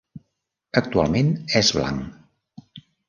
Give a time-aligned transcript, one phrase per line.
[0.81, 1.29] Actualment
[1.61, 2.81] és blanc.